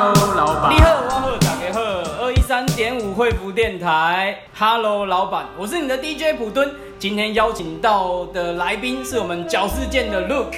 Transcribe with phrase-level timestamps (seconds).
[0.00, 0.72] Hello，老板。
[0.72, 1.80] 你好，我好，大家好，
[2.22, 6.70] 二一三点五惠福电台，Hello，老板，我是你的 DJ 普敦。
[7.00, 10.54] 今天邀请到的来宾是我们角事件的 Luke。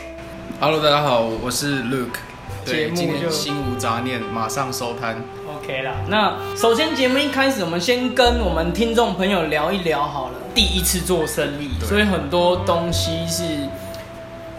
[0.61, 2.19] Hello，大家好，我是 Luke。
[2.67, 5.17] 对，节目就今天心无杂念，马上收摊。
[5.57, 10.35] OK 啦，那首先节目一开始，我们先跟我们听众朋友聊一聊好了。
[10.55, 13.45] 第一次做生意，所以很多东西是，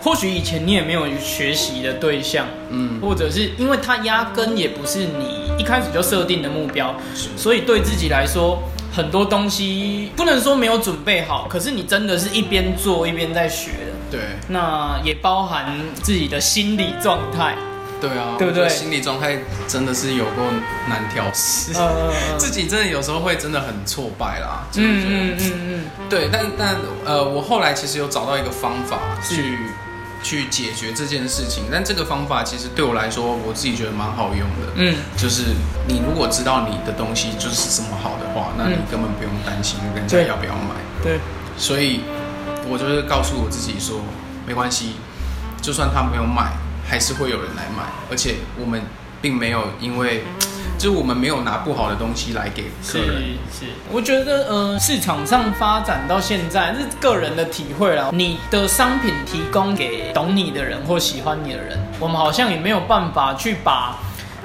[0.02, 7.30] 或许以前你也没有学习的对象，嗯，或者是因为它压根也不是你一开始就设定的目标，是。
[7.38, 8.62] 所以对自己来说，
[8.92, 14.18] 很多东西不能说没有准备好，可是你真的是一边做一边在学的。
[14.18, 14.20] 对，
[14.50, 17.56] 那也包含自己的心理状态，
[18.02, 18.68] 对啊，对不对？
[18.68, 19.38] 心理状态
[19.70, 20.42] 真的是有够
[20.90, 21.72] 难调试。
[21.76, 26.76] 呃， 自己真的有时候会真的很挫败啦，嗯嗯嗯，对，但但
[27.06, 29.58] 呃，我后来其实有找到一个方法去
[30.24, 34.74] 去解决这件事情，但这个方法其实对我来说，我自己觉得蛮好用的。
[34.76, 35.54] 嗯，就是
[35.88, 40.76] 你如果知道你的东西就是这么好的话，那你嗯根本不用担心人家要不要买。
[41.04, 41.20] 对，
[41.58, 42.02] 所以
[42.70, 44.00] 我就是告诉我自己说，
[44.46, 44.94] 没关系，
[45.62, 46.52] 就算他没有买，
[46.88, 48.82] 还是会有人来买，而且我们
[49.22, 50.24] 并没有因为，
[50.82, 53.22] 就是我们没有拿不好的东西来给客是人。
[53.52, 58.10] 是，我觉得呃，市场上发展到现在，是个人的体会啦。
[58.12, 63.96] 你的商品提供给懂你的人或喜欢你的人，我们好像也没有办法去把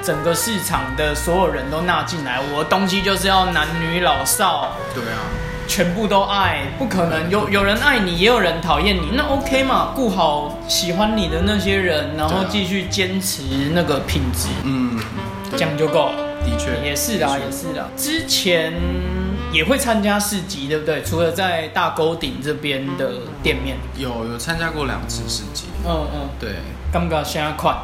[0.02, 2.38] 整个市场的所有人都纳进来。
[2.52, 5.24] 我的东西就是要男女老少对啊，
[5.66, 9.92] 全部都爱，不可能有有人爱你，也有人讨厌你，那 OK 嘛？
[9.96, 13.40] 顾好喜欢你的那些人，然后继续坚持
[13.72, 15.00] 那个品质，嗯，
[15.52, 16.25] 这样就够了。
[16.46, 17.88] 的确也是啦，也是啦。
[17.96, 18.72] 之前
[19.52, 21.02] 也会参加市集，对不对？
[21.02, 26.54] 除了在大沟顶这边的店面，有有参加过两次市集，嗯嗯，对，
[26.92, 27.76] 感觉现在快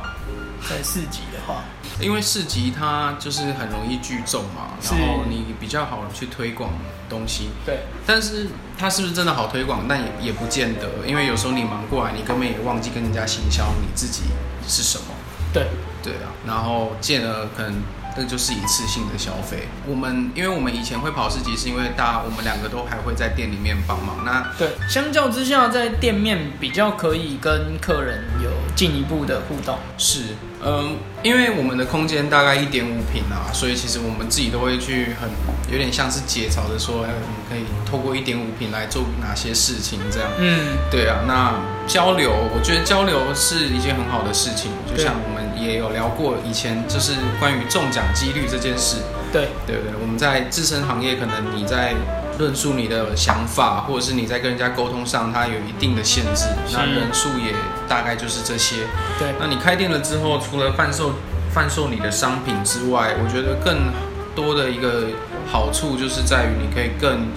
[0.69, 1.65] 在市集的话，
[2.01, 6.71] 因为市集它就是很容易聚众嘛，然后你比较好去推广
[7.11, 8.47] 东西，对，但是
[8.79, 9.87] 它是不是真的好推广？
[9.89, 14.23] 但也也不见得，因为有时候你忙过来，你根本也忘记跟人家行销你自己
[14.69, 15.07] 是什么。
[15.53, 15.67] 对，
[16.03, 17.75] 对啊，然后进而可能
[18.17, 19.69] 这就是一次性的消费。
[19.87, 24.25] 我们因为我们以前会跑市集，是因为大家我们两个都还会在店里面帮忙。
[24.25, 29.79] 那对，相较之下，在店面比较可以跟客人有进一步的互动。
[29.99, 30.21] 是，
[30.65, 35.29] 嗯，因为我们的空间大概一点五平啊，所以其实我们自己都会去很
[35.71, 40.29] 有点像是解嘲的说，哎，我们可以透过一点五平来做哪些事情这样。
[40.39, 41.55] 嗯，对啊，那
[41.87, 44.71] 交流，我觉得交流是一件很好的事情。
[44.87, 48.97] 就像我们也有聊过，以前就是关于中奖几率这件事，
[49.33, 49.93] 对，对不对？
[50.01, 51.95] 我们在自身行业，可能你在
[52.39, 56.47] 论述你的想法，或者是你在跟人家沟通上，它有一定的限制。
[56.73, 57.55] 那人数也
[57.89, 58.87] 大概就是这些。
[59.19, 61.13] 对，那你开店了之后，除了贩售
[61.53, 63.93] 贩售你的商品之外，我觉得更
[64.35, 65.09] 多的一个
[65.51, 67.29] 好处就是在于你可以更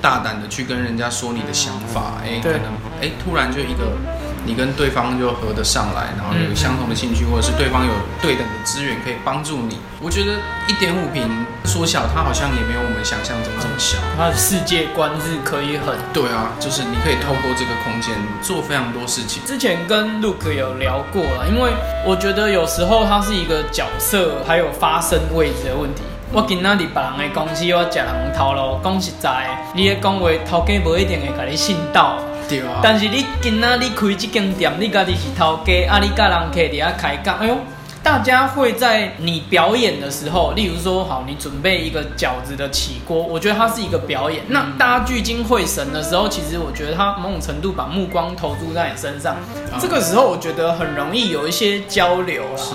[0.00, 2.22] 大胆的去跟人家说你的想法。
[2.24, 2.72] 哎，可能
[3.02, 3.96] 哎突然就一个
[4.44, 9.78] 你跟对方就合得上来，然后有嗯相同的兴趣，或者是对方有对等的资源可以帮助你。
[10.00, 10.32] 我觉得
[10.68, 11.28] 一点五平
[11.64, 13.96] 缩小，它好像也没有我们想象中这么小。
[14.18, 19.42] 他的世界观是可以很对啊，就是你可以透过这个空间做非常多事情。
[19.46, 21.72] 之前跟 Luke 有聊过了，因为
[22.04, 26.02] 我觉得有时候它是一个角色还有发生位置的问题。
[26.32, 32.18] 我今仔日别人的公司，我食人头路，讲实在，你咧讲话，头家无一定会甲你信到。
[32.48, 37.56] 对啊，但是你今仔你开这间店，你家己是头家，啊，你甲人客伫遐开讲，哎呦，
[38.02, 44.42] 大家会在你表演的时候，例如说，好，你准备一个饺子的起锅，我觉得它是一个表演。
[44.48, 49.36] 那大家聚精会神的时候，其实我觉得他某种程度把目光投注在你身上，
[49.80, 52.56] 这个时候我觉得很容易有一些交流啦。
[52.56, 52.74] 是。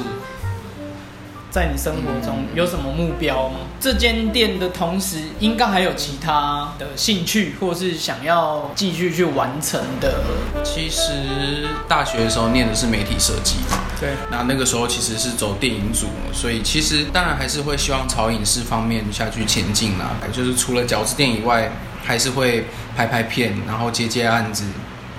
[1.51, 3.59] 在你生活中有什么目标吗？
[3.79, 10.21] 这间店的同时，应该还有其他的兴趣，或是想要继续去完成的。
[10.63, 20.11] 其实大学的时候念的是媒体设计嘛，对，那那个时候其实是走电影组，所以其实当然还是会希望朝影视方面下去前进啦。
[20.31, 21.71] 就是除了饺子店以外，
[22.03, 24.65] 还是会拍拍片，然后接接案子，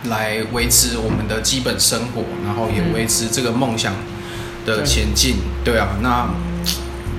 [0.04, 3.92] 来维持我们的基本生活，然后也维持这个梦想
[4.76, 5.36] 的前进。
[5.64, 6.28] 对啊，那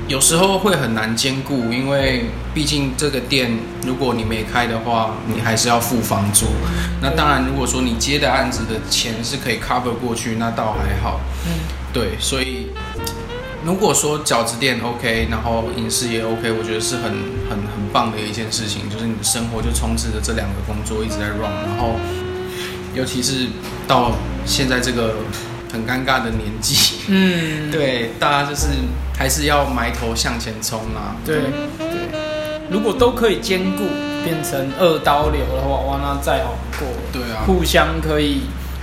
[0.08, 6.48] 有时候会很难兼顾，因为毕竟这个店如果你没开的话，你还是要付房租。
[7.02, 11.22] 那当然，如果说你接的案子的钱是可以 cover 过去，那倒还好。
[11.46, 11.52] 嗯，
[11.94, 12.68] 对，所以
[13.64, 17.04] 如果说饺子店 OK，然后影视也 OK，我觉得是很
[17.50, 21.96] 很很棒的一件事情，就是你的生活就充斥着这两个工作一直在 run，然后
[22.94, 23.48] 尤其是
[23.88, 24.12] 到
[24.46, 25.16] 现在这个
[25.72, 26.98] 很尴尬的年纪。
[27.08, 28.68] 嗯， 对，大家就是
[29.18, 31.16] 还是要埋头向前冲啊。
[31.26, 31.38] 对
[31.78, 31.88] 对，
[32.70, 33.84] 如果都可以兼顾，
[34.24, 37.02] 变成二刀流的话，哇，那再好不过了。
[37.12, 38.42] 对啊，互相可以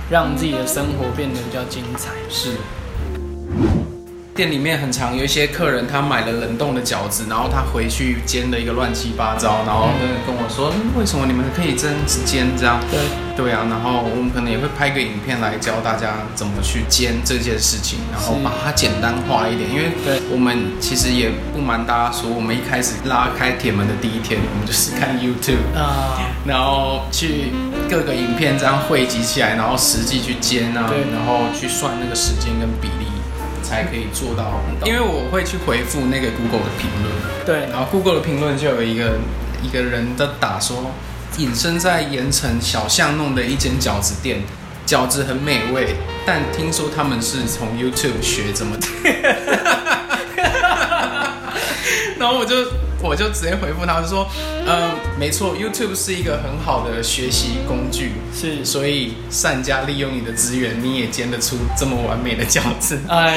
[0.09, 2.09] 让自己的生活变得比较精彩。
[2.29, 2.53] 是。
[4.39, 12.79] 店里面很常有一些客人，他买了冷冻的饺子，然后他回去煎的一个乱七八糟，然后跟跟我说，嗯为什么你们可以这样子煎这样？
[12.89, 13.01] 对，
[13.35, 26.15] 对啊，然后我们可能也会拍个影片来教大家怎么去煎这件事情，然后把它简单化一点，因为对我们其实也不瞒大家说，我们一开始拉开铁门的第一天，我们就是看 YouTube，啊、
[26.47, 27.51] 然后去
[27.89, 32.98] 各个影片这样汇集起来，然后实际去煎啊对，然后去算那个时间跟比例，
[33.69, 34.59] 才可以做到。
[34.83, 37.13] 因为我会去回复那个 Google 的评论，
[37.45, 39.19] 对，然后 Google 的评论就有一个
[39.61, 40.91] 一个人的打说，
[41.37, 44.41] 隐身在盐城小巷弄的一间饺子店，
[44.87, 45.95] 饺子很美味，
[46.25, 48.75] 但听说他们是从 YouTube 学怎么
[52.17, 52.55] 然后我就
[53.01, 54.27] 我就直接回复他，我就说，
[54.67, 62.99] 嗯，没错，YouTube 是一个很好的学习工具，是，所以善加利用你的资源，你也煎得出这么完美的饺子。
[63.07, 63.35] 哎，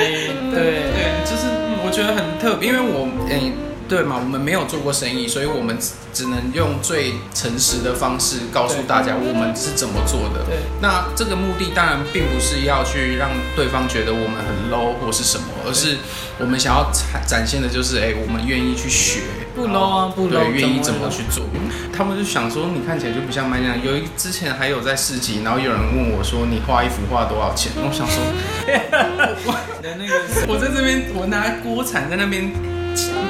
[0.51, 1.47] 对，对，就是
[1.85, 3.53] 我觉得很特别，因为我嗯、
[3.89, 10.45] 对嘛，我们没有做过生意，所以我们只只能用最诚实的方式告诉大家我们是怎么做的。
[10.45, 15.97] 对那这个目的当然并不是要去让对方觉得我们很 low 或是什么，而是
[16.39, 19.21] 我们想要展展现的就是，哎、我们愿意去学，
[19.55, 21.45] 不 low 啊不 low，对，愿意怎怎么去做。
[21.93, 23.83] 他们就想说，你看起来就不像卖酱。
[23.83, 27.71] 有一之前还有在市集，然后有人问我说，你画一幅画多少钱？
[27.77, 28.23] 我想说。
[29.83, 30.15] 的那个
[30.49, 32.53] 我在这边，我拿锅铲在那边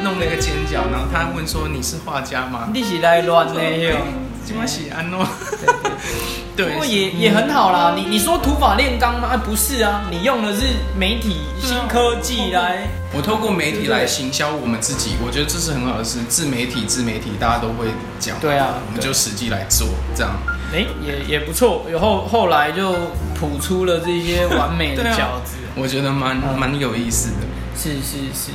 [0.04, 3.96] 弄了一个尖角，然后他问说：“你是画家吗你是来乱的哟。？”
[4.44, 5.24] 今晚是安哦，
[6.54, 9.28] 对不过也也很好啦，你你说土法炼钢吗？
[9.32, 10.66] 啊，不是啊，你用的是
[10.98, 16.18] 媒体新科技来，我透过媒体来行销我们自己，我觉得这是很好的事。
[16.28, 17.86] 自媒体，自媒体，大家都会
[18.20, 20.32] 讲，对啊我们就实际来做，这样。
[20.74, 21.84] 哎、也也不错。
[21.90, 22.92] 有后后来就
[23.34, 27.46] 谱出了这些完美的 饺子，我觉得蛮嗯蛮有意思的。
[27.76, 28.50] 是是是。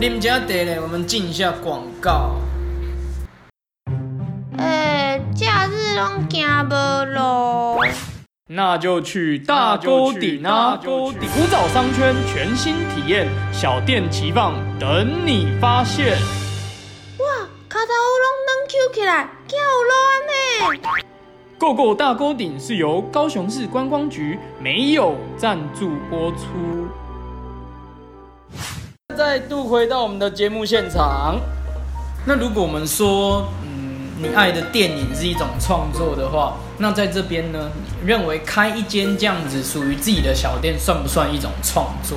[0.00, 2.36] 你们家得嘞，我们进一下广告。
[4.58, 4.91] 诶、
[5.92, 7.80] 假日拢行无路。
[8.48, 10.78] 那就去大沟顶啊！
[10.82, 16.12] 沟顶古早商圈全新体验，小店齐放，等你发现。
[17.18, 17.24] 哇，
[17.68, 17.92] 脚头
[18.22, 19.92] 拢软翘起来，走路
[20.28, 20.32] 呢。
[21.58, 26.88] Go Go 大沟顶是由高雄市观光局没有赞助播出。
[29.16, 31.38] 再度回到我们的节目现场。
[32.26, 33.61] 那如果我们说，嗯，
[34.22, 42.16] 你爱的电影是一种创作的话，那在这边呢，你认为开一间这样子属于自己的小店，算不算一种创作？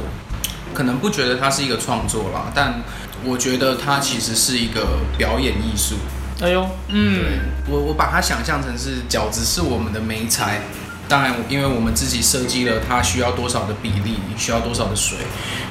[0.72, 2.84] 可能不觉得它是一个创作啦，但
[3.24, 5.96] 我觉得它其实是一个表演艺术。
[6.42, 7.24] 哎呦，嗯，
[7.68, 10.62] 我我把它想象成是饺子是我们的媒材，
[11.08, 15.20] 当然因为我们自己设计了它需要多少的比例，需要多少的水，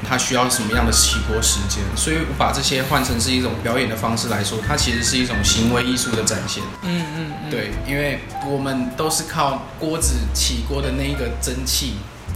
[0.09, 6.63] 它需要什么样的起锅时间，所以我把这些换成是一种表演的方式来说，它其实是一种行为艺术的展现。
[6.83, 11.95] 嗯嗯嗯，对，因为我们都是靠锅子起锅的那一个蒸汽。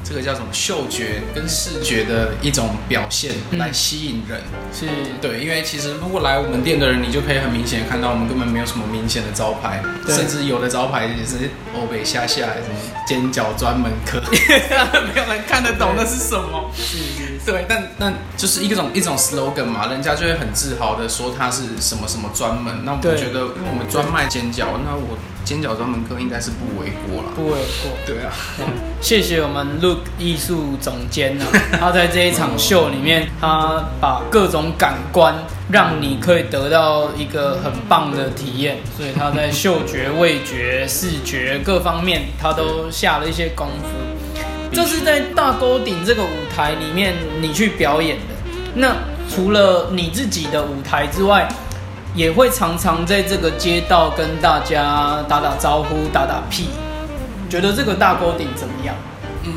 [0.08, 3.58] 这个叫什么嗅觉跟视觉的一种表现嗯。
[3.58, 4.40] 来吸引人，
[4.72, 4.86] 是，
[5.20, 12.74] 对，因为其实如果来我们店的人，你就可以很明显地看到我们根本没有什么明显的招牌，甚至有的招牌也是欧北下下来什么
[13.06, 16.70] 尖角专门科， 没有人看得懂那是什么。
[16.74, 22.84] 是是是，对，但但就是一种一种 slogan 嘛，人家就会很自豪的说它是什么什么专门。
[22.84, 23.18] 那我对。
[23.18, 27.30] 觉得，因为我们专卖尖角，那我煎饺专门科应该是不为过啦。
[27.34, 27.90] 不为过。
[28.04, 28.30] 对啊，
[29.00, 31.46] 谢谢我们 Look 艺术总监啊，
[31.80, 35.34] 他在这一场秀里面，他把各种感官
[35.72, 43.88] 让你可以得到一个很棒的体验，所以他在嗅觉、味觉、视觉各方面，他都下了一些功夫。
[44.70, 48.34] 这是在大沟顶这个舞台里面你去表演的。
[48.74, 48.94] 那
[49.34, 51.48] 除了你自己的舞台之外，
[52.14, 56.68] 也会常常在这个街道跟大家打打招呼、打打屁。
[57.48, 58.94] 觉得这个大沟顶怎么样？
[59.44, 59.50] 嗯，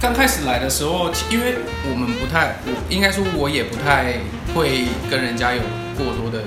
[0.00, 1.56] 刚开始来的时候，因为
[1.90, 4.20] 我们不太，我应该说我也不太
[4.54, 5.60] 会跟人家有
[5.96, 6.44] 过多的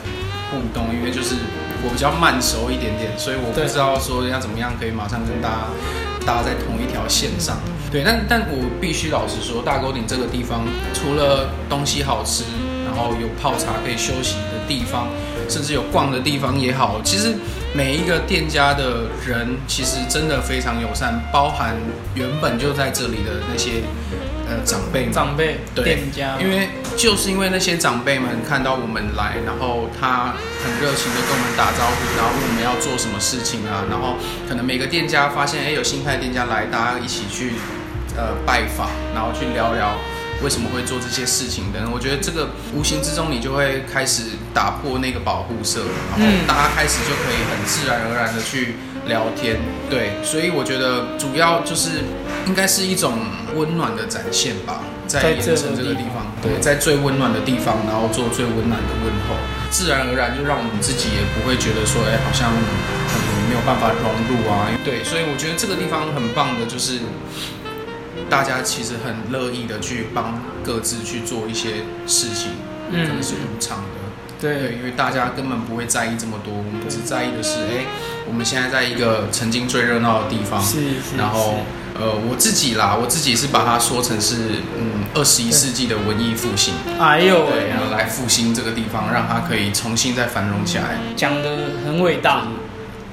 [0.49, 1.35] 互动，因为就是
[1.83, 7.57] 我比较慢熟一点点，所以我不知道说要怎么样可以马上跟大家搭在同一条线上。
[7.91, 12.43] 对，但但我必须老实说，大沟顶这个地方除了东西好吃，
[12.85, 15.07] 然后有泡茶可以休息的地方，
[15.49, 17.33] 甚至有逛的地方也好，其实
[17.73, 21.75] 每一个店家的人其实真的非常友善，包含
[22.13, 23.81] 原本就在这里的那些
[24.47, 25.11] 呃长辈们。
[25.11, 34.15] 长辈、对店家，因为就是因为那些长辈们看到我们来，然后他很热情的跟我们打招呼，然后问我们要做什么事情啊，然后
[34.47, 37.53] 可能每个店家发现哎有新派店家来，大家一起去
[38.15, 39.97] 呃拜访，然后去聊聊
[40.43, 41.91] 为什么会做这些事情等等。
[41.91, 45.81] 我觉得这个无形之中你就会开始打破那个保护色，
[46.11, 48.75] 然后嗯大家开始就可以很自然而然的去
[49.07, 49.57] 聊天。
[49.89, 52.03] 对，所以我觉得主要就是
[52.47, 53.19] 应该是一种
[53.55, 59.35] 温暖的展现吧，在盐城这个地地方方，对，在最温暖的地方，然后做最温暖的问候，
[59.69, 63.17] 自然而然就让我们自己也不会觉得说，哎，好像很
[63.49, 64.69] 没有办法融入啊。
[64.85, 67.01] 对，所以我觉得这个地方很棒的，就是
[68.29, 72.51] 大家其实很乐意的去帮各自去做一些事情，
[72.91, 73.07] 嗯。
[73.07, 73.99] 可能是无偿的。
[74.39, 77.85] 对，对因为大家根本不会在意这么多，我们只在意的是，哎，
[78.25, 81.65] 我们现在在一个曾经最热闹的地方，是是，然后
[81.99, 84.35] 呃，我自己啦，我自己是把它说成是
[84.77, 87.47] 嗯二十一世纪的文艺复兴，哎呦。
[87.47, 90.97] 对，喂然后来复兴这个地方，让它可以重新再繁荣起来。
[91.17, 92.47] 讲的很伟大，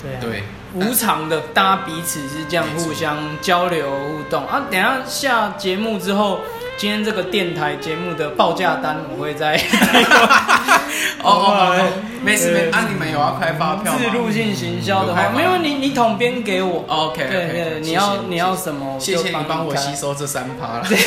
[0.00, 0.18] 对啊。
[0.20, 0.44] 对，
[0.76, 4.62] 无偿的，大家彼此是这样互相交流互动啊。
[4.70, 6.40] 等下下节目之后，
[6.76, 9.56] 今天这个电台节目的报价单我会在
[11.22, 11.76] 哦哦
[12.22, 13.98] 没事没事，啊，你们有要开发票吗？
[13.98, 16.84] 自入性行销的话，没有你你统编给我。
[16.88, 18.98] OK，对对，你要你要什么？
[18.98, 20.14] 谢谢你帮我吸收。
[20.14, 20.84] 这三趴了。
[20.88, 20.96] 对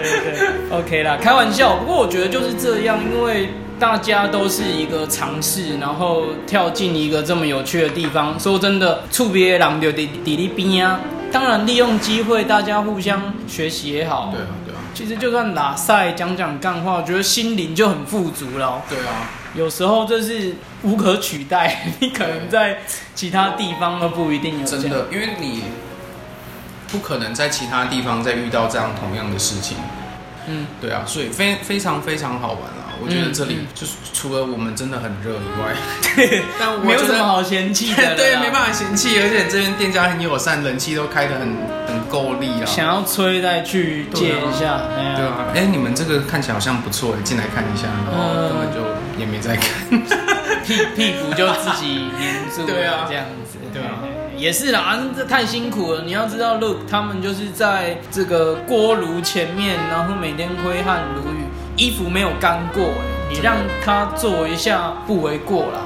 [0.00, 1.76] 对对，OK 啦，开玩笑。
[1.76, 8.38] 不过我觉得就是这样，因为大家都是一个尝试，然后跳进一个这么有趣的地方。
[8.38, 11.00] 说真的，触别人就伫伫你边啊。
[11.32, 14.32] 当然，利用机会，大家互相学习也好。
[14.32, 14.40] 对
[14.94, 18.82] 其实就算拉赛讲讲干话，我觉得心灵就很富足了哦。
[18.88, 22.80] 对啊，有时候这是无可取代， 你可能在
[23.14, 24.66] 其他地方都不一定有。
[24.66, 25.64] 真的，因为你
[26.88, 29.76] 不可能在其他地方再遇到这样同样的事情。
[30.46, 32.79] 嗯，对啊，所以非非常非常好玩啊！
[33.02, 35.74] 我觉得这里嗯就是除了我们真的很热以外，
[36.16, 38.02] 对 但我没有什么好嫌弃的。
[38.16, 42.64] 对，没办法嫌弃，而且这边店家很友善，人气都开得很很够力啊。
[42.66, 44.80] 想要吹再去借一下，
[45.16, 48.80] 对啊，哎，你们这个看起来好像不错，进来看一下，然后嗯根本就
[49.18, 49.70] 也没在看。
[50.64, 53.98] 屁屁股就自己黏住，对啊这样子，对啊
[54.36, 56.02] 也是啦，啊这太辛苦了。
[56.02, 61.39] 你要知道，Look，他们就是在这个锅炉前面，然后每天挥汗如雨，
[61.80, 65.80] 衣服没有干过，哎，你让他做一下不为过啦，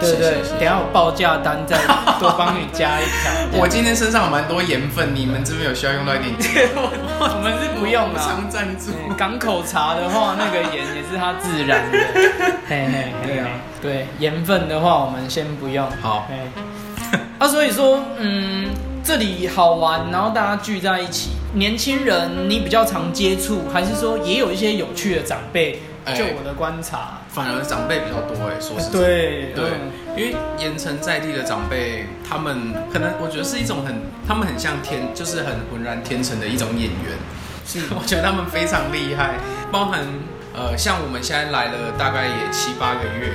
[0.00, 0.30] 对不对？
[0.30, 1.76] 是是是等下我报价单再
[2.18, 3.30] 多帮你加一条。
[3.60, 6.70] 我今天身上有蛮多盐分，你们这边有需要用到一点盐？
[6.74, 8.18] 我们是不用的。
[8.18, 8.48] 常。
[8.48, 8.92] 赞助。
[8.92, 11.98] 对港口茶的话，那个盐也是它自然的。
[12.66, 13.46] 嘿嘿嘿，对啊
[13.82, 15.86] 对盐分的话，我们先不用。
[16.00, 18.70] 好嘿，啊，所以说，嗯，
[19.04, 21.32] 这里好玩，然后大家聚在一起。
[21.54, 25.80] 年轻人你比较常接触，还是说也有一些有趣的长辈？
[26.04, 28.98] 哎就我的观察，反而长辈比较多哎，说实在。
[28.98, 33.94] 对对嗯，因为盐城在地的长辈，他们可能我觉得是一种很，
[34.28, 37.16] 他们很像天，就是很浑然天成的一种演员。
[37.64, 39.36] 是 我觉得他们非常厉害，
[39.72, 40.00] 包含
[40.52, 43.32] 呃，像我们现在来了大概也七八个月。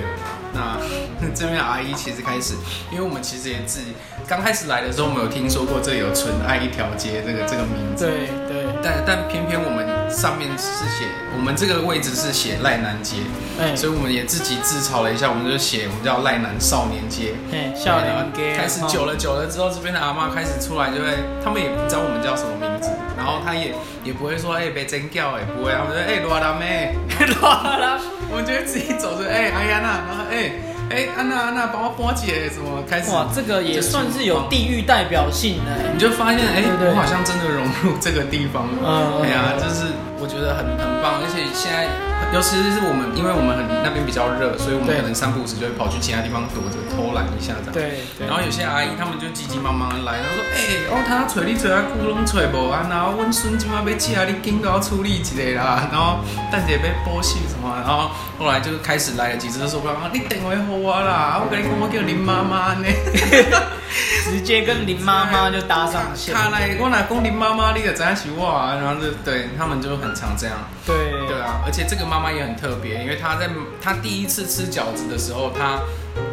[0.53, 0.77] 那
[1.35, 2.55] 这边阿姨其实开始，
[2.91, 3.93] 因为我们其实也自己
[4.27, 11.05] 刚开始来的时候，我们有听说过这里有“纯爱一条街”这个这个名字，对对，但但偏偏我们上面是写
[11.37, 13.17] 我们这个位置是写赖南街，
[13.59, 17.33] 哎，所以我们也自己自嘲了一下，我们就写我们叫赖南少年街。
[17.51, 26.95] 哎，笑脸给开始久了久了之后，这边的阿妈开始出来就会，他们也不知道我们叫什么名字，然后他也也不会说哎被真叫哎不会，他们说哎罗拉妹，
[27.41, 27.99] 啦，
[28.31, 30.51] 我们就会自己走着哎哎呀娜，然后哎
[30.89, 35.71] 哎安娜安娜帮我拨姐什么开始，哇，这个也算是有地域代表性的。
[35.93, 41.87] 你就发现哎我好像真的融入这个地方了，嗯哎呀就是我觉得很很棒，而且现在
[42.35, 47.73] 尤其是我们因为我们很那边比较热，所以我们可能三不五时就会跑去其他地方躲着偷懒一下这样。
[47.73, 50.59] 对对然后有些阿姨他们就急急忙忙的来，然后说：“哎、
[50.91, 55.87] 哦，他找你找啊，久拢找无啊，然后阮孙今晚要吃啊，你紧给我处理一下啦。
[55.89, 56.19] 然后
[56.51, 62.85] 等下要补习什么，然后后来就开始来了几次，就说：你电话给我啦，我跟你讲，我叫林妈妈呢。
[64.23, 66.33] 直接跟林妈妈就搭上线。
[66.33, 68.75] 他来，我若讲林妈妈，你就知影是我啊。
[68.75, 70.55] 然后就对他们就很常这样。
[70.85, 70.95] 对
[71.27, 73.49] 对啊，而且这个妈妈也很特别，因为她在
[73.81, 75.79] 她第一次吃饺子的时候，她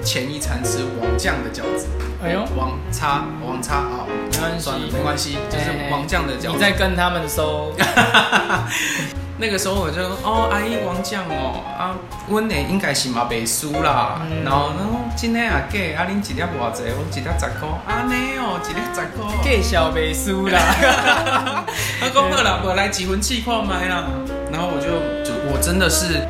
[0.03, 1.87] 前一餐吃王酱的饺子。
[2.23, 6.55] 哎呦，王叉王叉啊，没关系没关系，就是王酱的饺子。
[6.55, 7.75] 你在跟他们收，
[9.39, 11.93] 那个时候我就哦，阿姨王酱哦，啊，
[12.29, 14.21] 阮的应该是嘛袂输啦。
[14.23, 19.27] 嗯然后然后今天啊给啊恁一粒偌济，我一粒十块，安尼哦，一粒十块。
[19.45, 20.59] 计小袂输啦。
[22.01, 24.05] 他讲好啦，我来几分气看麦啦。
[24.51, 24.89] 然后我就
[25.23, 26.27] 就我真的是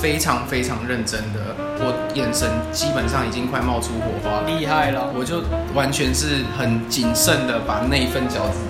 [0.00, 1.40] 非常非常认真的，
[1.80, 4.46] 我眼神基本上已经快冒出火花了。
[4.46, 5.42] 厉害了，我就
[5.74, 8.64] 完全是很谨慎的把那一份饺子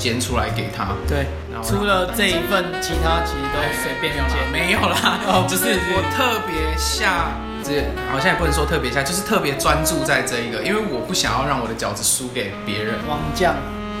[0.00, 0.96] 煎出来给他。
[1.06, 1.26] 对
[1.62, 4.48] 除了这一份，其他其实都随便没有啦捡。
[4.50, 12.94] 没有啦，哦就是我特别下，这好像也不能说特别下，就是特别专注在这一个，因为我不想要让我的饺子输给别人。
[13.06, 13.54] 王酱，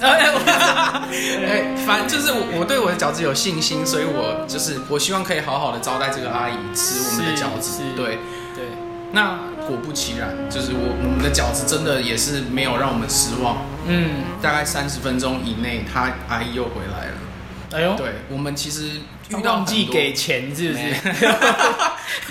[0.00, 0.26] 哎，
[1.46, 8.18] 哎反正就是我我对我的饺子有信心，所以我就是我希望可以好好的招待这个阿姨吃我们的饺子对，
[9.18, 13.56] 那果不其然，就是我我们的饺子真的也是没有让我们失望。
[13.88, 17.14] 嗯，大概三十分钟以内，他阿姨又回来了。
[17.72, 20.84] 哎呦，对我们其实遇到忘记给钱是不是？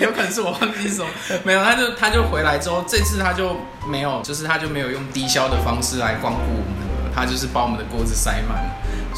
[0.02, 1.06] 有可能是我忘记什么，
[1.44, 3.54] 没有，他就他就回来之后，这次他就
[3.86, 8.64] 没有，就是他就没有用低消的方式来光顾我们了，他就是把我们的锅子塞满，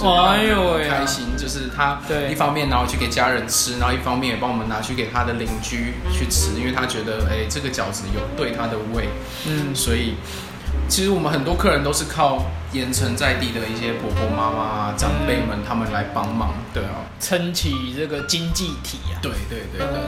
[0.08, 2.30] 哎呦喂很开心，就是他对。
[2.30, 9.08] 一方面拿回去给家人吃，然后一方面也帮我们拿去给他的邻居去吃，因为他觉得哎、这个饺子有对他的胃，
[9.46, 10.14] 嗯，所以
[10.88, 19.18] 其实我们很多客人都是靠盐城在地的一些婆婆妈妈、长辈们他们来帮忙，对啊，撑起这个经济体啊。
[19.20, 20.00] 对对对对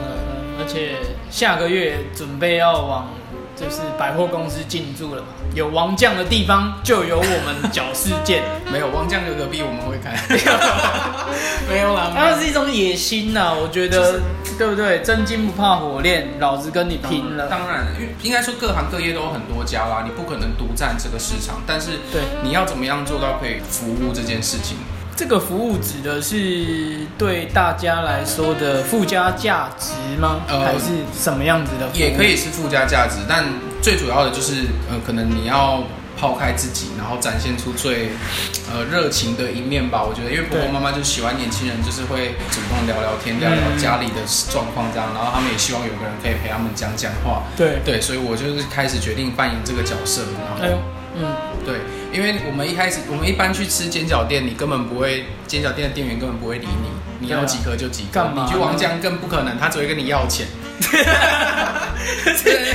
[0.59, 0.97] 而且
[1.29, 3.09] 下个月准备要往
[3.55, 10.17] 就是百货公司进驻了嘛，有王将的地方就有我们角事件， 没有王酱哥隔壁我们会开，
[11.69, 14.19] 没有啦，它是一种野心呐、我觉得、
[14.57, 15.01] 对不对？
[15.01, 17.47] 真金不怕火炼，老子跟你拼了。
[17.47, 24.77] 当然，因为应该说各行各业都有很多家啦，你不可能独占这个市场，但是对你要怎么样做到可以服务这件事情？
[25.15, 30.41] 这个服务指的是对大家来说的附加价值吗？
[30.47, 30.85] 呃还是
[31.17, 31.87] 什么样子的？
[31.93, 33.45] 也可以是附加价值，但
[33.81, 35.83] 最主要的就是呃，可能你要
[36.19, 38.09] 抛开自己，然后展现出最
[38.71, 40.03] 呃热情的一面吧。
[40.03, 47.43] 我觉得，因为婆婆对妈妈就喜欢年轻人，就是会主动聊聊天，聊聊嗯家里的状况这样，然后他们也希望有个人可以陪他们讲讲话。
[47.55, 50.77] 对，对，所以我就是开始决定扮演这个角色，然后哎呦，
[51.15, 51.75] 嗯，对，
[52.11, 58.27] 因为我们一开始，我们一般去吃煎饺店，你根本不会，煎饺店的店员根本不会理你，你要几颗就几颗。
[58.35, 60.47] 你去王江更不可能，他只会跟你要钱。
[60.81, 61.03] 对，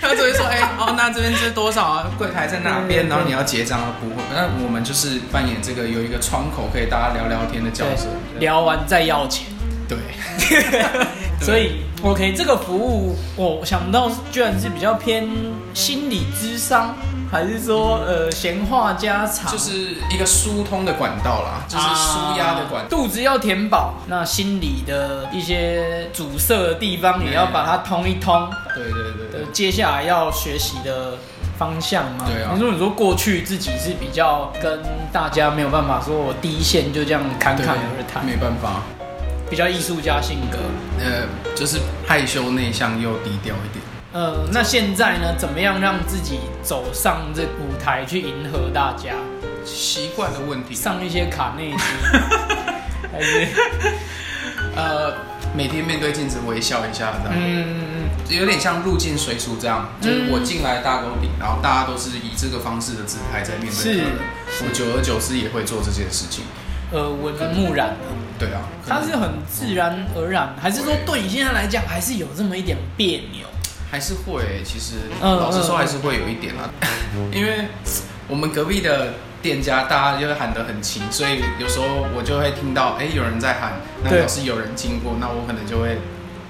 [0.00, 2.10] 他只会说，哎、哦，那这边是多少啊？
[2.18, 3.08] 柜台在哪边？
[3.08, 4.22] 然后你要结账，不会。
[4.34, 8.06] 那我们就是扮演这个有一个窗口可以大家聊聊天的角色。
[8.38, 9.46] 聊完再要钱。
[9.88, 9.98] 对，
[11.40, 15.26] 所以 OK，这个服务我想不到居然是比较偏
[15.72, 16.94] 心理智商，
[17.30, 28.48] 还是说呃闲话家常，就是一个疏通的管道啦，就是舒压的管啊肚子要填饱，那心里的一些阻塞的地方也要把它通一通。
[28.74, 31.18] 对对对接下来要学习的
[31.58, 32.24] 方向嘛。
[32.26, 34.80] 对啊你说你说过去自己是比较跟
[35.12, 38.82] 大家没有办法说我第一线就这样侃对侃而谈，没办法。
[39.50, 40.58] 比较艺术家性格。
[40.98, 43.82] 呃，就是害羞内向又低调一点。
[44.18, 49.14] 呃，那现在呢，怎么样让自己走上这舞台去迎合大家，
[49.64, 51.78] 习惯的问题，上一些卡内基，
[53.12, 53.46] 还是？
[54.74, 55.14] 呃，
[55.54, 58.36] 每天面对镜子微笑一下，这样，嗯嗯嗯。
[58.36, 64.06] 有点像入境随俗这样，就是我进来大沟顶，然后大家都是以这个方式的姿态在面对客人，
[64.66, 66.42] 我久而久之也会做这件事情。
[66.90, 73.46] 呃闻木染的，对啊，它是很自然而然，还是说对你现在来讲还是有这么一点别扭？
[73.90, 76.70] 还是会，其实嗯老实说嗯还是会有一点啦，
[77.32, 77.68] 因为
[78.28, 85.98] 我们隔壁的店家大家就会喊得很勤，所以有时候我就会听到，哎、有人在喊，那对表示有人经过，那我可能就会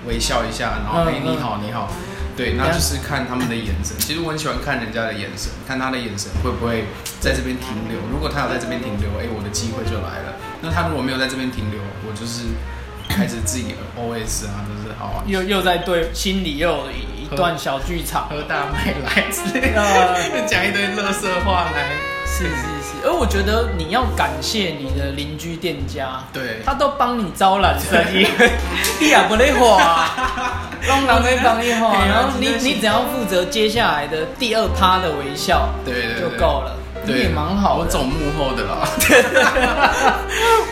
[0.06, 1.90] 微笑一下，然后哎、你好你好，
[2.36, 3.96] 对，那就是看他们的眼神。
[3.98, 6.86] 其实我很喜欢看人家的眼神，看他的眼神会不会
[7.20, 8.00] 在这边停留。
[8.10, 10.34] 如果他有在这边停留，哎、我的机会就来了。
[10.62, 12.50] 那他如果没有在这边停留，我就是
[13.18, 16.84] 开始自己 OS 啊，就是好啊，又又在对心里又有
[17.20, 18.28] 一段小剧场。
[18.30, 21.88] 喝大麦来之类的，呃， 讲一堆乐色话来。
[22.30, 22.50] 是是
[22.84, 28.24] 是，而我觉得你要感谢你的邻居店家，对，他都帮你招揽生意，
[29.00, 30.06] 你也不累花，
[30.86, 36.76] 让人会帮你花， 对啊然后你你只要负责接下来的第二趴的微笑对对对就够了。
[37.08, 38.86] 对，也蛮好的我走幕后的啦。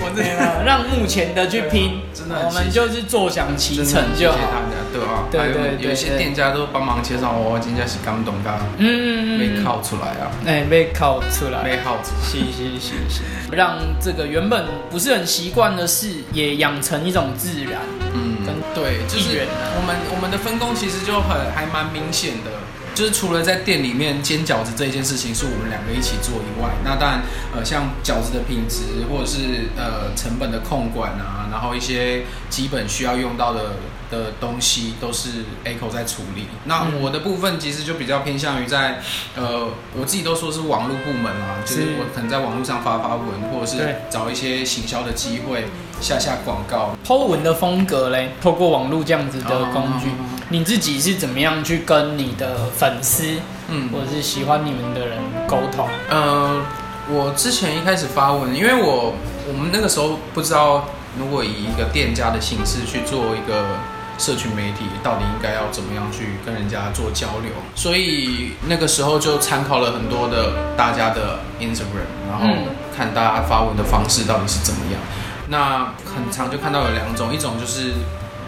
[0.01, 2.75] 我这对啊，让目前的去拼，真的我们谢谢。
[2.75, 4.37] 就是坐享其成就好。
[4.37, 12.25] 谢谢大家，对啊，对对对有一些店家都帮忙介绍我，今天是刚懂噶，嗯被靠出来啊，哎，被靠出来，被靠出来。
[12.25, 13.22] 是是是是，
[13.53, 17.81] 让这个原本不是很习惯的事，也养成一种自然。
[18.14, 19.44] 嗯跟，对，就是
[19.77, 22.51] 我们我们的分工其实就很还蛮明显的，
[22.97, 27.21] 就是除了在店里面煎饺子这一件事情是我们两个一起做以外，那当然
[27.55, 33.75] 呃像饺子的品质或者是呃成本的控管啊，然后一些基本需要用到的
[34.11, 36.47] 的东西都是 Echo 在处理。
[36.65, 37.03] 那嗯。
[37.03, 39.03] 我的部分其实就比较偏向于在
[39.37, 41.89] 呃我自己都说是网络部门啦，就是是。
[41.99, 45.67] 我可能在网络上发发文，或者是找一些行销的机会
[46.01, 53.25] 下下广告，Po 文的风格嘞，透过网络这样子的工具，哦你自己是怎么样去跟你的粉丝
[53.69, 55.89] 嗯或者是喜欢你们的人沟通？
[56.09, 56.63] 呃，
[57.09, 59.13] 我之前一开始发文，因为我
[59.49, 60.85] 我们那个时候不知道，
[61.19, 63.77] 如果以一个店家的形式去做一个
[64.19, 75.01] 社群媒体，到底应该要怎么样去跟人家做交流，所以那个时候就参考了很多的大家的 Instagram，然后嗯看大家发文的方式到底是怎么样。
[75.49, 77.93] 那很常就看到有两种，一种就是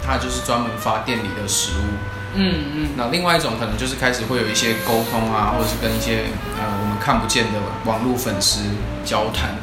[0.05, 1.83] 他就是专门发店里的食物，
[2.35, 6.25] 嗯嗯，那另外一种可能就是开始会有一些沟通啊，或者是跟一些
[6.57, 8.61] 呃我们看不见的网络粉丝
[9.03, 9.55] 交谈。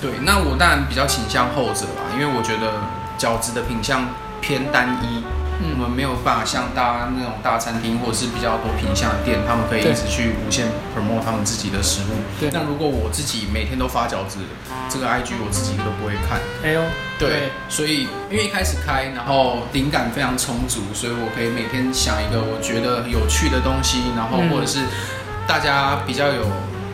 [0.00, 2.74] 对，那我当然比较倾向后者啦，因为我觉得
[3.18, 4.06] 饺子的品相
[4.40, 5.24] 偏单一，
[5.60, 5.74] 嗯。
[5.74, 12.14] 我们没有办法像大家那种大餐厅或者是比较多品相的店，他们可以一直去无限 promote 他们自己的食物。
[12.38, 12.50] 对。
[12.52, 14.40] 那如果我自己每天都发饺子，
[14.88, 16.40] 这个 IG 我自己都不会看。
[16.62, 16.82] 哎呦，
[17.18, 24.50] 对，所以因为一开始开，然后灵感非常充足，所以我可以每天想一个我觉得有趣的东西，然后嗯。
[24.50, 24.80] 或者是
[25.46, 26.46] 大家比较有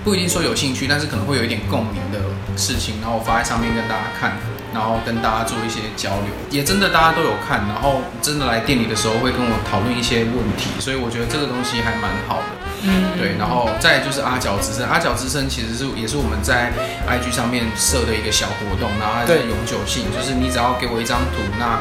[0.02, 2.18] 不一定说有兴趣，但是可能会有一点共鸣的
[2.56, 4.32] 事情，然后我发在上面跟大家看，
[4.74, 12.50] 然后跟大家做一些交流，也真的大家都有看，然后真的来店里的时候会跟我讨论一些问题，所以我觉得这个东西还蛮好的。
[12.82, 16.72] 嗯，对，然后再就是阿角之声，阿角之声其实是也是我们在
[17.08, 21.80] IG 上面设的一个小活动，然后它是对永久性，就是你只要给我一张图，那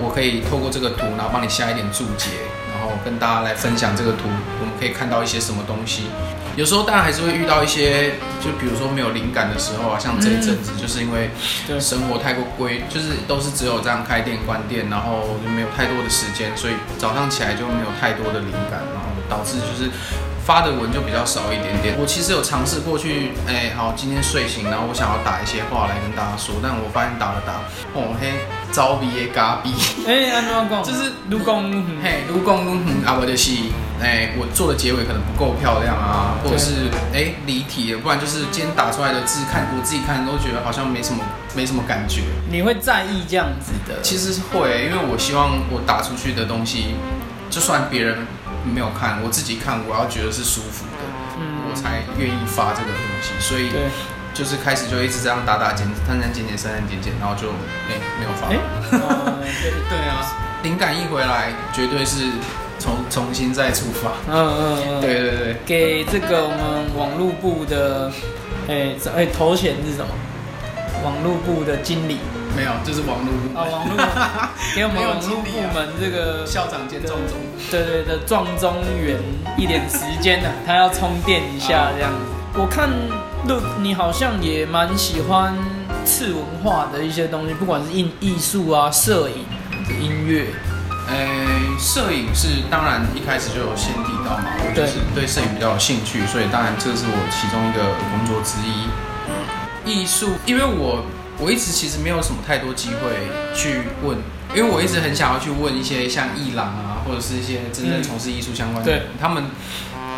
[0.00, 2.30] 我可以透过这个图，然后帮你下一点注解，
[2.72, 4.26] 然后跟大家来分享这个图，
[4.58, 6.10] 我们可以看到一些什么东西。
[6.56, 11.30] 有时候当然还是会遇到一些，就比如说没有灵感的时候啊，像这一阵子就是因为
[11.78, 19.90] 生活太过规，就是都是只有这样开店关店，然后就没有太多的时间，所以早上起来就没有太多的灵感，然后导致就是
[20.44, 21.94] 发的文就比较少一点点。
[22.00, 27.60] 我其实有尝试过去，哎、好，今天睡醒，然后我想要打一些话来跟大家说，但我发现打了打，
[27.94, 28.32] 哦嘿，
[28.72, 29.72] 招逼的嘎逼，
[30.08, 30.82] 哎，安怎讲？
[30.82, 33.52] 就是如讲，嗯嘿，如果嗯啊，我就是
[34.00, 41.22] 哎、我做的结尾可能不够漂亮啊，或者是哎离题了，不然就是今天打出来的字看我自己看都觉得好像没什么
[41.54, 42.22] 没什么感觉。
[42.50, 44.00] 你会在意这样子的？
[44.02, 46.94] 其实是会，因为我希望我打出去的东西，
[47.50, 48.18] 就算别人
[48.64, 51.04] 没有看，我自己看我要觉得是舒服的，
[51.38, 53.32] 嗯我才愿意发这个东西。
[53.38, 53.70] 所以，
[54.32, 57.50] 就是开始就一直这样打打剪，删删剪剪，删删剪剪，然后就
[57.88, 58.48] 哎、没有发。
[58.48, 58.56] 哎，
[58.96, 60.24] 哦对对啊，
[60.62, 62.30] 灵感一回来，绝对是
[62.80, 64.10] 重重新再出发。
[64.28, 68.10] 嗯嗯嗯，对对对，给这个我们网络部的，
[68.68, 70.08] 哎、这哎、头衔是什么？
[71.04, 72.18] 网络部的经理
[72.54, 73.96] 没有，就是网络部啊，网络
[74.76, 77.38] 给我们网络部门这个校长兼壮总。
[77.70, 79.16] 对对的撞中员
[79.56, 82.18] 一点时间呢、 他要充电一下这样子。
[82.58, 82.90] 我看
[83.48, 85.54] Look，你好像也蛮喜欢
[86.04, 89.46] 次文化的一些东西，不管是艺艺术啊、摄影、
[90.02, 90.46] 音乐，
[91.08, 91.46] 诶，
[91.80, 97.80] 摄影是当然一开始就有先提到嘛，我就是对摄影比较有兴趣，所以当然这是我其中一个
[98.12, 98.84] 工作之一。
[99.86, 101.02] 艺术，因为我
[101.38, 104.18] 我一直其实没有什么太多机会去问，
[104.54, 109.44] 因为我一直很想要去问一些像艺廊啊，或者是一些真正从事艺术相关的人，他们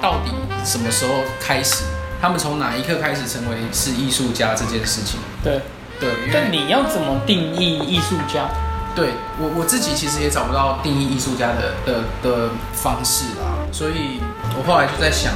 [0.03, 0.33] 到底
[0.65, 1.85] 什么时候开始，
[2.21, 5.21] 他们从哪一刻开始成为是艺术家这件事情？
[5.45, 5.61] 对。
[6.01, 8.49] 对，但你要怎么定义艺术家？
[8.95, 14.21] 对我我自己其实也找不到定义艺术家的的的方式啦，所以
[14.57, 15.33] 我后来就在想，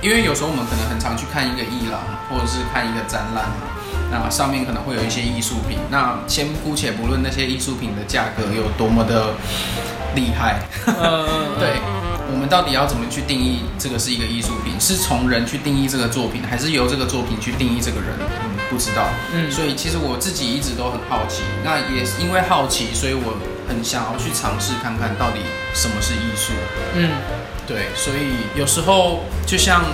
[0.00, 3.68] 因为有时候我们可能很常去看一个艺廊，或者是看一个展览嘛，
[4.10, 9.34] 那上面可能会有一些艺术品，那先姑且不论那些艺术品的价格有多么的
[10.14, 11.28] 厉害，嗯，
[11.60, 11.76] 对，
[12.32, 14.80] 我们到底要怎么去定义这个是一个艺术品？
[14.80, 18.16] 是从人去定义这个作品，还是由这个作品去定义这个人？
[18.64, 19.08] 嗯，不知道。
[19.34, 23.36] 嗯所以其实我自己一直都很好奇，那也是因为好奇，所以我
[23.68, 25.40] 很想要去尝试看看到底
[25.74, 26.52] 什么是艺术。
[26.94, 27.10] 嗯，
[27.66, 29.84] 对，所以有时候就像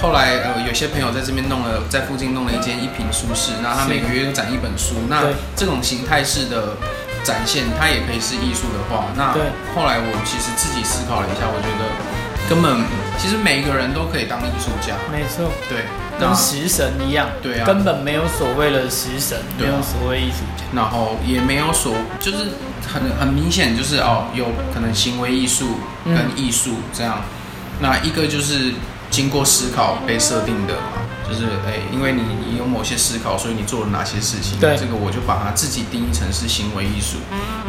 [0.00, 4.94] 后来呃，有些朋友在这边弄了，在附近弄了一间一品书室，那他每个月都展一本书。
[5.08, 5.22] 那
[5.54, 6.76] 这种形态式的
[7.22, 9.32] 展现，它也可以是艺术的话，那
[9.74, 11.82] 后来我其实自己思考了一下，我觉得
[12.48, 12.82] 根本
[13.18, 14.94] 其实每一个人都可以当艺术家。
[15.10, 15.84] 没错，对，
[16.20, 20.64] 跟食神一样，对啊根本没有所谓的食神，没有所谓艺术家。
[20.74, 22.38] 然后也没有所，就是
[22.86, 27.22] 很很明显，就是哦，有可能行为艺术跟嗯艺术这样。
[27.80, 28.72] 那一个就是
[29.10, 37.18] 经过思考被设定的嘛，就是哎，因为你你有某些思考，所以你做了哪些事情，对这个我就把它自己定义成是行为艺术。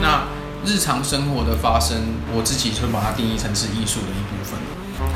[0.02, 0.24] 那
[0.66, 1.98] 日常生活的发生，
[2.36, 4.60] 我自己会把它定义成是艺术的一部分。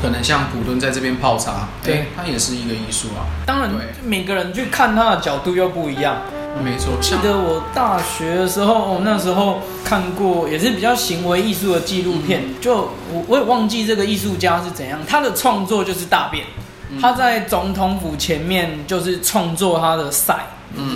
[0.00, 3.26] 可能像普敦在这边泡茶，对哎，它也是一个艺术啊。
[3.46, 3.70] 当然，
[4.04, 6.18] 每个人去看他的角度又不一样。
[6.64, 16.44] 没错，记得我大学的时候，哦，那时候看过也是比较行为艺术的纪录片，就我我也忘记这个艺术家是怎样，他的创作就是大便，
[17.00, 20.46] 他在总统府前面就是创作他的赛。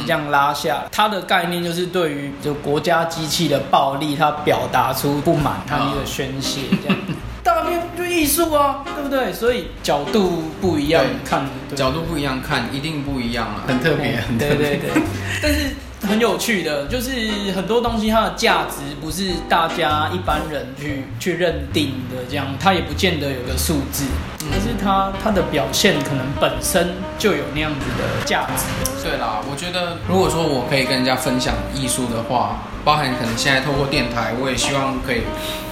[0.06, 6.98] 这样拉下它，的概念就是对于就国家机器的暴力，它表达出不满，他一个宣泄，这样。
[7.42, 9.30] 大片就艺术啊，对不对？
[9.32, 11.44] 所以角度不一样看，
[11.76, 14.78] 角度不一样看，一定不一样啊，很特别，很特别对。
[14.78, 15.02] 对对，
[15.42, 17.10] 但是很有趣的，就是
[17.54, 24.04] 很多东西它的价值不是大家一般人去去认定的，这样它也不见得有个数字，
[24.38, 28.64] 可是它它的表现可能本身就有那样子的价值。
[29.02, 35.22] 对啦，我觉得如果说我可以跟人家分享艺术的话，包含可能现在透过电台，我也希望可以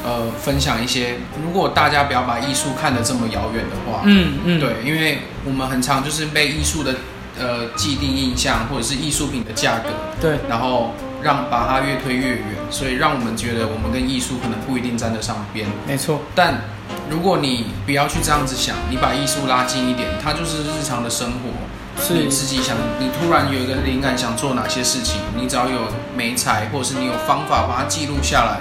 [0.05, 1.17] 呃分享一些。
[1.43, 6.95] 如果大家不要把艺术看得这么遥远的话，嗯嗯，对，因为我们很常就是被艺术的
[7.39, 9.89] 呃既定印象或者是艺术品的价格，
[10.21, 15.67] 对然后让把它越推越远，所以让我们觉得我们跟艺术可能不一定沾得上边。
[15.87, 16.63] 没错，但
[17.11, 21.51] 如果你不要去这样子想，你把艺术拉近一点，它就是日常的生活。
[22.01, 25.79] 是你自己想，你突然有一个灵感，想做哪些事情，你只要有
[26.17, 28.61] 美才，或者是你有方法把它记录下来，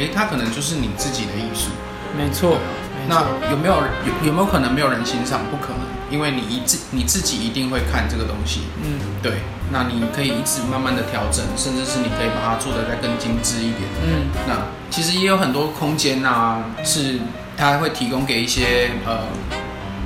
[0.00, 1.70] 诶，它可能就是你自己的艺术。
[2.16, 2.58] 没错，
[2.94, 5.40] 没那，有没有有有没有可能没有人欣赏？
[5.50, 8.60] 不可能，因为你一自你自己一定会看这个东西。
[8.82, 9.34] 嗯对，
[9.70, 13.88] 那你可以一直慢慢的调整，甚至是你可以把它做得再更精致一点。
[14.02, 17.18] 嗯，那其实也有很多空间啊，是
[17.56, 19.28] 它会提供给一些呃，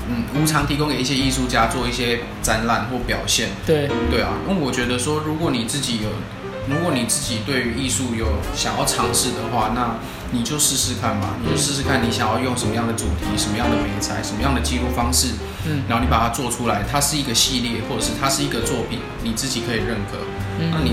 [0.08, 3.50] 嗯，无偿提供给一些艺术家做一些展览或表现。
[3.64, 6.10] 对，对啊，因为我觉得说，如果你自己有，
[6.68, 9.96] 如果你自己对于艺术有想要尝试的话，那
[10.34, 15.28] 你就试试看嘛，你就试试看你想要用什么样的主题、什么样的美材、什么样的记录方式，
[15.64, 20.18] 嗯然后你把它做出来，它是一个系列，或者是它是一个作品，你自己可以认可。
[20.58, 20.92] 嗯那你，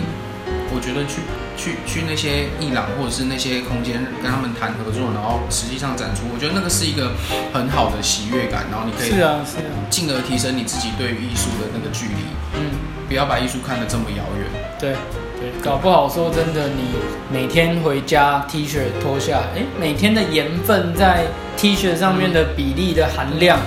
[0.73, 1.21] 我觉得去
[1.57, 7.11] 去去那些艺廊或者是那些空间跟他们谈合作，然后实际上展出，我觉得那个是一个
[7.53, 12.21] 很好的喜悦感，然后你可以是啊是啊，进而提升你自己对于艺术的那个距离，
[12.53, 13.01] 嗯。
[13.11, 14.47] 不要把艺术看得这么遥远。
[14.79, 15.20] 对对，
[15.63, 16.95] 搞不好说真的，你
[17.31, 23.59] 每天回家 T 恤脱下来，哎，每天的盐分在 T 恤上面的比例的含量，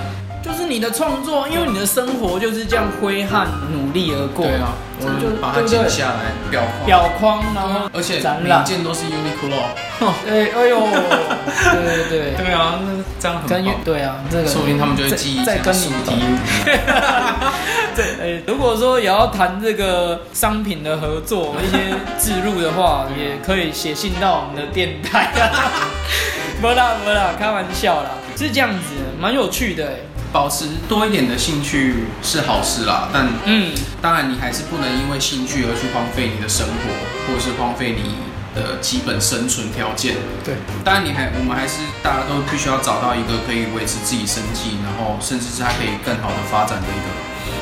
[0.45, 4.45] 就是你的创作，因为你的生活就是这样挥汗努力而过。
[4.45, 9.57] 对啊，我这就把它剪下来裱框，表框，然后而且展览每一，件都是 Uniqlo。
[10.23, 10.79] 对， 哎呦，
[11.73, 13.73] 对对对， 对啊，那这样很跟棒。
[13.83, 15.91] 对啊，这个说不定他们就会再记忆再跟你。
[17.95, 18.05] 对，
[18.37, 25.89] 哎，如果说也要谈这个商品的合作、一些置入的话，也可以写信到我们的电台啊。
[26.61, 29.95] 不啦不啦，开玩笑啦，是这样子，蛮有趣的哎。
[30.35, 33.71] 保持多一点的兴趣是好事啦，但嗯，
[34.01, 36.91] 当然你还是不能因为兴趣而去荒废你的生活，
[37.25, 38.19] 或者是荒废你
[38.53, 40.17] 的基本生存条件。
[40.43, 47.07] 对，当然你还我们还是大家都必须要找到一个可以维持自己生计，然后甚至是它可以更好的发展的一个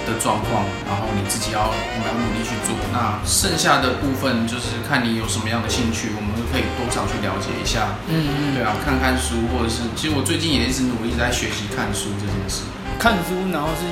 [0.06, 2.76] 的状况，然后你自己要我们要努力去做。
[2.92, 7.96] 那剩下的部分就是看你有什么样的兴趣，我们可以多少去了解一下。
[8.08, 12.64] 嗯嗯，对啊，看看书，或者是其实我最近也一直努力在学习看书这件事。
[13.00, 13.84] 看书，然后是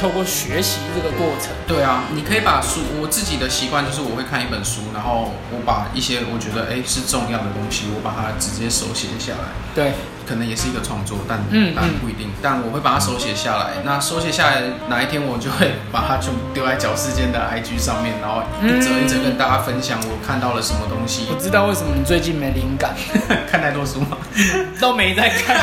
[0.00, 1.50] 透过学习这个过程。
[1.66, 9.48] 对啊，你可以把书，我自己的习惯就是我会看一本书，然后我把一些我觉得哎是重要的东西，我把它直接手写下来。
[9.74, 9.92] 对，
[10.26, 12.30] 可能也是一个创作，但嗯当然不一定。
[12.40, 13.82] 但我会把它手写下来。
[13.84, 21.36] 那手写下来，哪一天我就会把它全部丢在角世间的 IG 上面，然后一折一折跟大家分享我看到了什么东西我。
[21.40, 22.94] 知道为什么你最近没灵感，
[23.50, 24.16] 看太多书吗？
[24.80, 25.56] 都没在看，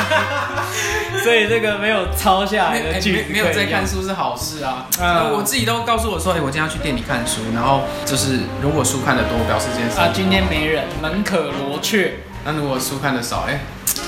[1.24, 4.02] 所以这个没有抄下来的句子没没有在看书。
[4.04, 4.86] 是好事啊。
[5.00, 9.98] 嗯我自己都告诉我说，哎、我今天要去店里看书，然后就是如果书看的多，表示这件事。
[10.00, 13.62] 啊，今天没人，门可罗雀，那如果书看的少，哎、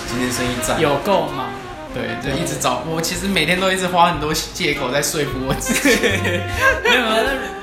[0.07, 0.79] 今天生意赞。
[0.81, 1.45] 有够吗。
[1.93, 5.95] 对，就一直找我，其实每天都一直花很多借口在说服我自己。
[6.83, 7.01] 没有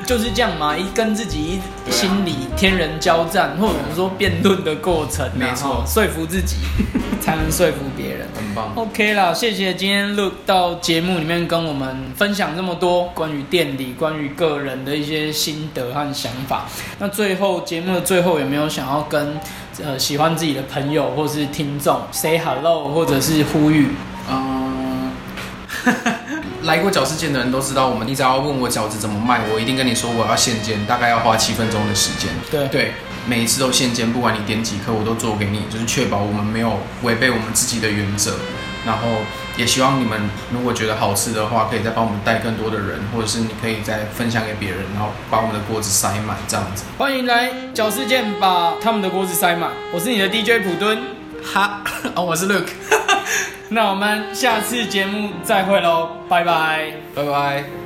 [0.07, 6.57] 就是这样嘛，一跟自己一心里天人交战，或者说辩论的过程啊，没错说服自己
[7.21, 8.27] 才能说服别人。
[8.35, 8.73] 很棒。
[8.75, 16.67] OK 啦，谢谢今天 Look 到节目里面跟我们分享这么多关于店里、关于个人的一些心得和想法。
[16.99, 19.39] 那最后节目的最后有没有想要跟
[19.83, 23.89] 呃喜欢自己的朋友或是听众 say hello，或者是呼吁？
[24.31, 25.11] 嗯，
[26.65, 32.31] 来过饺子店的人都知道，我们你只要问我饺子怎么卖，我一定跟你说我要现煎，大概要花七分钟的时间。
[32.51, 32.93] 对对，
[33.27, 38.37] 每一次都现煎，不管你点几颗，我都做给你，就是确保我们没有违背我们自己的原则。
[38.85, 39.07] 然后
[39.57, 40.21] 也希望你们
[40.53, 46.85] 如果觉得好吃的话，可以再帮我们带更多的人，或者是你可以再分享给别人，然后把我们的锅子塞满这样子。
[46.97, 49.71] 欢迎来饺子店，把他们的锅子塞满。
[49.93, 50.99] 我是你的 DJ 普敦，
[51.43, 51.83] 哈，
[52.15, 52.71] 哦，我是 Luke，
[53.71, 56.93] 那我们下次节目再会喽，拜拜。
[57.15, 57.82] 拜拜。